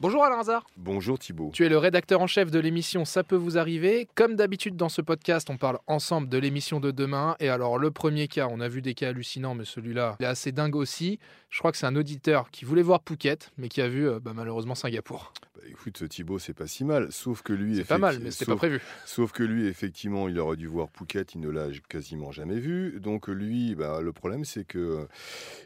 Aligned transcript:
Bonjour 0.00 0.24
Alain 0.24 0.38
Hazard. 0.38 0.64
Bonjour 0.78 1.18
Thibault. 1.18 1.50
Tu 1.52 1.66
es 1.66 1.68
le 1.68 1.76
rédacteur 1.76 2.22
en 2.22 2.26
chef 2.26 2.50
de 2.50 2.58
l'émission 2.58 3.04
Ça 3.04 3.22
peut 3.22 3.36
vous 3.36 3.58
arriver. 3.58 4.08
Comme 4.14 4.34
d'habitude 4.34 4.74
dans 4.74 4.88
ce 4.88 5.02
podcast, 5.02 5.50
on 5.50 5.58
parle 5.58 5.78
ensemble 5.86 6.30
de 6.30 6.38
l'émission 6.38 6.80
de 6.80 6.90
demain. 6.90 7.36
Et 7.38 7.50
alors 7.50 7.78
le 7.78 7.90
premier 7.90 8.26
cas, 8.26 8.48
on 8.50 8.60
a 8.60 8.68
vu 8.68 8.80
des 8.80 8.94
cas 8.94 9.10
hallucinants, 9.10 9.54
mais 9.54 9.66
celui-là 9.66 10.16
il 10.18 10.24
est 10.24 10.28
assez 10.28 10.52
dingue 10.52 10.74
aussi. 10.74 11.18
Je 11.50 11.58
crois 11.58 11.70
que 11.70 11.76
c'est 11.76 11.84
un 11.84 11.96
auditeur 11.96 12.50
qui 12.50 12.64
voulait 12.64 12.80
voir 12.80 13.02
Phuket, 13.06 13.50
mais 13.58 13.68
qui 13.68 13.82
a 13.82 13.88
vu 13.88 14.08
euh, 14.08 14.20
bah, 14.20 14.32
malheureusement 14.34 14.74
Singapour. 14.74 15.34
Bah, 15.60 15.68
écoute 15.68 16.08
Thibault, 16.08 16.38
c'est 16.38 16.54
pas 16.54 16.66
si 16.66 16.84
mal, 16.84 17.12
sauf 17.12 17.42
que 17.42 17.52
lui... 17.52 17.76
C'est 17.76 17.84
pas 17.84 17.98
mal, 17.98 18.18
mais 18.20 18.30
c'était 18.30 18.50
pas 18.50 18.56
prévu. 18.56 18.80
Sauf 19.04 19.32
que 19.32 19.42
lui, 19.42 19.66
effectivement, 19.66 20.28
il 20.28 20.38
aurait 20.38 20.56
dû 20.56 20.66
voir 20.66 20.88
Phuket, 20.90 21.34
il 21.34 21.40
ne 21.40 21.48
l'a 21.48 21.68
quasiment 21.88 22.32
jamais 22.32 22.58
vu. 22.58 23.00
Donc 23.00 23.28
lui, 23.28 23.74
bah, 23.74 24.00
le 24.00 24.12
problème 24.12 24.44
c'est 24.44 24.64
que 24.64 24.78
euh, 24.78 25.06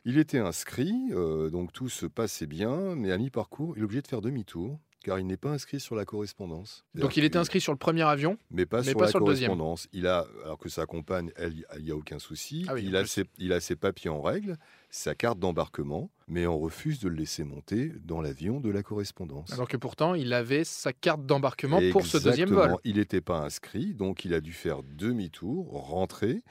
il 0.04 0.18
était 0.18 0.38
inscrit, 0.38 0.94
euh, 1.12 1.50
donc 1.50 1.72
tout 1.72 1.88
se 1.88 2.06
passait 2.06 2.46
bien, 2.46 2.94
mais 2.96 3.12
à 3.12 3.18
mi-parcours, 3.18 3.74
il 3.76 3.80
est 3.80 3.84
obligé 3.84 4.02
de 4.02 4.08
faire 4.08 4.20
demi-tour 4.20 4.78
car 5.04 5.18
il 5.18 5.26
n'est 5.26 5.36
pas 5.36 5.50
inscrit 5.50 5.80
sur 5.80 5.94
la 5.94 6.06
correspondance. 6.06 6.84
Donc 6.94 7.16
il 7.18 7.24
était 7.24 7.36
inscrit 7.36 7.60
sur 7.60 7.72
le 7.72 7.78
premier 7.78 8.02
avion, 8.02 8.38
mais 8.50 8.64
pas 8.64 8.82
sur 8.82 8.98
la 8.98 9.12
correspondance. 9.12 9.86
Il 9.92 10.06
a, 10.06 10.26
alors 10.44 10.58
que 10.58 10.70
sa 10.70 10.86
compagne, 10.86 11.30
elle, 11.36 11.62
il 11.78 11.84
n'y 11.84 11.90
a 11.90 11.96
aucun 11.96 12.18
souci. 12.18 12.64
Ah 12.68 12.78
il, 12.78 12.96
a 12.96 13.04
ses, 13.04 13.24
il 13.36 13.52
a 13.52 13.60
ses 13.60 13.76
papiers 13.76 14.08
en 14.08 14.22
règle, 14.22 14.56
sa 14.94 15.16
carte 15.16 15.40
d'embarquement, 15.40 16.08
mais 16.28 16.46
on 16.46 16.56
refuse 16.56 17.00
de 17.00 17.08
le 17.08 17.16
laisser 17.16 17.42
monter 17.42 17.92
dans 18.04 18.20
l'avion 18.20 18.60
de 18.60 18.70
la 18.70 18.84
correspondance. 18.84 19.52
Alors 19.52 19.66
que 19.66 19.76
pourtant, 19.76 20.14
il 20.14 20.32
avait 20.32 20.62
sa 20.62 20.92
carte 20.92 21.26
d'embarquement 21.26 21.80
pour 21.90 22.06
ce 22.06 22.16
deuxième 22.16 22.50
vol. 22.50 22.76
Il 22.84 22.96
n'était 22.96 23.20
pas 23.20 23.40
inscrit, 23.40 23.92
donc 23.92 24.24
il 24.24 24.32
a 24.34 24.40
dû 24.40 24.52
faire 24.52 24.84
demi-tour, 24.84 25.66
rentrer. 25.72 26.44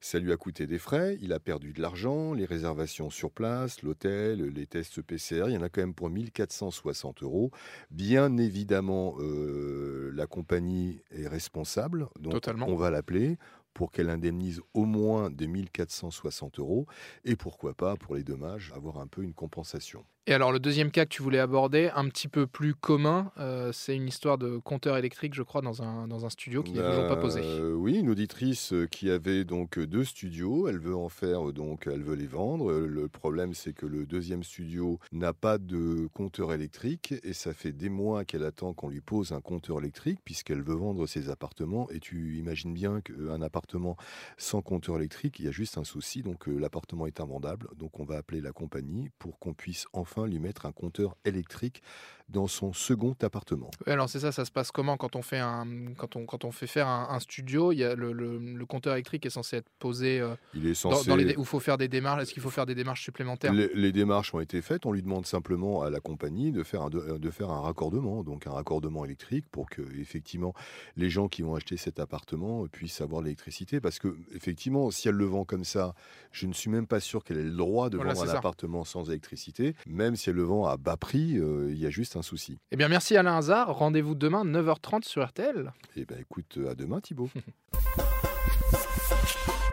Ça 0.00 0.18
lui 0.18 0.32
a 0.32 0.38
coûté 0.38 0.66
des 0.66 0.78
frais, 0.78 1.18
il 1.20 1.34
a 1.34 1.40
perdu 1.40 1.74
de 1.74 1.82
l'argent, 1.82 2.32
les 2.32 2.46
réservations 2.46 3.10
sur 3.10 3.30
place, 3.30 3.82
l'hôtel, 3.82 4.44
les 4.44 4.66
tests 4.66 5.02
PCR, 5.02 5.44
il 5.48 5.52
y 5.52 5.58
en 5.58 5.62
a 5.62 5.68
quand 5.68 5.82
même 5.82 5.94
pour 5.94 6.08
1460 6.08 7.22
euros. 7.22 7.50
Bien 7.90 8.38
évidemment, 8.38 9.16
euh, 9.18 10.10
la 10.14 10.26
compagnie 10.26 11.02
est 11.10 11.28
responsable, 11.28 12.08
donc 12.18 12.32
Totalement. 12.32 12.66
on 12.66 12.76
va 12.76 12.90
l'appeler 12.90 13.36
pour 13.74 13.92
qu'elle 13.92 14.10
indemnise 14.10 14.60
au 14.74 14.84
moins 14.84 15.30
des 15.30 15.46
1460 15.46 16.58
euros 16.58 16.86
et 17.24 17.36
pourquoi 17.36 17.74
pas 17.74 17.96
pour 17.96 18.14
les 18.14 18.24
dommages 18.24 18.72
avoir 18.74 18.98
un 18.98 19.06
peu 19.06 19.22
une 19.22 19.34
compensation. 19.34 20.04
Et 20.30 20.32
alors, 20.32 20.52
le 20.52 20.60
deuxième 20.60 20.92
cas 20.92 21.06
que 21.06 21.10
tu 21.10 21.22
voulais 21.22 21.40
aborder, 21.40 21.90
un 21.92 22.08
petit 22.08 22.28
peu 22.28 22.46
plus 22.46 22.72
commun, 22.72 23.32
euh, 23.38 23.72
c'est 23.72 23.96
une 23.96 24.06
histoire 24.06 24.38
de 24.38 24.58
compteur 24.58 24.96
électrique, 24.96 25.34
je 25.34 25.42
crois, 25.42 25.60
dans 25.60 25.82
un, 25.82 26.06
dans 26.06 26.24
un 26.24 26.30
studio 26.30 26.62
qui 26.62 26.74
n'est 26.74 26.82
pas 26.82 27.16
posé. 27.16 27.40
Euh, 27.42 27.72
oui, 27.72 27.98
une 27.98 28.10
auditrice 28.10 28.72
euh, 28.72 28.86
qui 28.86 29.10
avait 29.10 29.42
donc 29.42 29.80
deux 29.80 30.04
studios, 30.04 30.68
elle 30.68 30.78
veut 30.78 30.94
en 30.94 31.08
faire, 31.08 31.52
donc 31.52 31.88
elle 31.88 32.04
veut 32.04 32.14
les 32.14 32.28
vendre. 32.28 32.70
Le 32.72 33.08
problème, 33.08 33.54
c'est 33.54 33.72
que 33.72 33.86
le 33.86 34.06
deuxième 34.06 34.44
studio 34.44 35.00
n'a 35.10 35.32
pas 35.32 35.58
de 35.58 36.06
compteur 36.14 36.52
électrique 36.52 37.12
et 37.24 37.32
ça 37.32 37.52
fait 37.52 37.72
des 37.72 37.88
mois 37.88 38.24
qu'elle 38.24 38.44
attend 38.44 38.72
qu'on 38.72 38.88
lui 38.88 39.00
pose 39.00 39.32
un 39.32 39.40
compteur 39.40 39.80
électrique 39.80 40.20
puisqu'elle 40.24 40.62
veut 40.62 40.76
vendre 40.76 41.08
ses 41.08 41.28
appartements. 41.28 41.90
Et 41.90 41.98
tu 41.98 42.36
imagines 42.38 42.72
bien 42.72 43.00
qu'un 43.00 43.42
appartement 43.42 43.96
sans 44.36 44.62
compteur 44.62 44.96
électrique, 44.96 45.40
il 45.40 45.46
y 45.46 45.48
a 45.48 45.50
juste 45.50 45.76
un 45.76 45.82
souci, 45.82 46.22
donc 46.22 46.46
l'appartement 46.46 47.08
est 47.08 47.18
invendable. 47.18 47.66
Donc 47.76 47.98
on 47.98 48.04
va 48.04 48.18
appeler 48.18 48.40
la 48.40 48.52
compagnie 48.52 49.08
pour 49.18 49.40
qu'on 49.40 49.54
puisse 49.54 49.86
enfin 49.92 50.19
lui 50.26 50.38
mettre 50.38 50.66
un 50.66 50.72
compteur 50.72 51.16
électrique 51.24 51.82
dans 52.30 52.46
son 52.46 52.72
second 52.72 53.14
appartement. 53.22 53.70
alors 53.86 54.08
c'est 54.08 54.20
ça, 54.20 54.32
ça 54.32 54.44
se 54.44 54.50
passe 54.50 54.70
comment 54.70 54.96
quand 54.96 55.16
on 55.16 55.22
fait, 55.22 55.38
un, 55.38 55.66
quand 55.96 56.16
on, 56.16 56.26
quand 56.26 56.44
on 56.44 56.52
fait 56.52 56.66
faire 56.66 56.88
un, 56.88 57.18
studio? 57.20 57.72
Il 57.72 57.78
y 57.78 57.84
a 57.84 57.94
le, 57.94 58.12
le, 58.12 58.66
compteur 58.66 58.94
électrique 58.94 59.26
est 59.26 59.30
censé 59.30 59.56
être 59.56 59.68
posé 59.78 60.20
euh, 60.20 60.34
il 60.54 60.66
est 60.66 60.74
censé... 60.74 61.08
dans, 61.08 61.16
les, 61.16 61.36
où 61.36 61.40
il 61.40 61.46
faut 61.46 61.60
faire 61.60 61.76
des 61.76 61.88
démarches. 61.88 62.22
Est-ce 62.22 62.32
qu'il 62.32 62.42
faut 62.42 62.50
faire 62.50 62.66
des 62.66 62.74
démarches 62.74 63.02
supplémentaires? 63.02 63.52
Les, 63.52 63.92
démarches 63.92 64.32
ont 64.34 64.40
été 64.40 64.62
faites. 64.62 64.86
On 64.86 64.92
lui 64.92 65.02
demande 65.02 65.26
simplement 65.26 65.82
à 65.82 65.90
la 65.90 66.00
compagnie 66.00 66.52
de 66.52 66.62
faire 66.62 66.82
un, 66.82 66.90
de, 66.90 67.30
faire 67.30 67.50
un 67.50 67.60
raccordement, 67.60 68.22
donc 68.22 68.46
un 68.46 68.52
raccordement 68.52 69.04
électrique 69.04 69.44
pour 69.50 69.68
que 69.68 69.82
effectivement 69.98 70.54
les 70.96 71.10
gens 71.10 71.28
qui 71.28 71.42
vont 71.42 71.56
acheter 71.56 71.76
cet 71.76 71.98
appartement 71.98 72.66
puissent 72.68 73.00
avoir 73.00 73.22
l'électricité. 73.22 73.80
Parce 73.80 73.98
que 73.98 74.16
effectivement, 74.34 74.90
si 74.90 75.08
elle 75.08 75.16
le 75.16 75.24
vend 75.24 75.44
comme 75.44 75.64
ça, 75.64 75.94
je 76.32 76.46
ne 76.46 76.52
suis 76.52 76.70
même 76.70 76.86
pas 76.86 77.00
sûr 77.00 77.24
qu'elle 77.24 77.38
ait 77.38 77.42
le 77.42 77.50
droit 77.50 77.90
de 77.90 77.98
vendre 77.98 78.22
un 78.22 78.28
appartement 78.28 78.84
sans 78.84 79.08
électricité 79.10 79.74
même 79.86 80.16
si 80.16 80.30
elle 80.30 80.36
le 80.36 80.42
vend 80.42 80.66
à 80.66 80.76
bas 80.76 80.96
prix, 80.96 81.38
euh, 81.38 81.68
il 81.70 81.78
y 81.78 81.86
a 81.86 81.90
juste 81.90 82.16
un 82.16 82.19
souci. 82.22 82.58
Eh 82.70 82.76
bien, 82.76 82.88
merci 82.88 83.16
Alain 83.16 83.36
Hazard. 83.36 83.74
Rendez-vous 83.74 84.14
demain 84.14 84.44
9h30 84.44 85.04
sur 85.04 85.24
RTL. 85.24 85.72
Eh 85.96 86.04
bien, 86.04 86.18
écoute, 86.18 86.58
euh, 86.58 86.70
à 86.70 86.74
demain 86.74 87.00
Thibaut. 87.00 87.30